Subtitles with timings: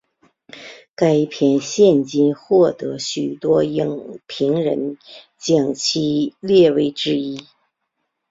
[0.95, 4.97] 该片现今获得许多影评人
[5.37, 7.45] 将其列为之一。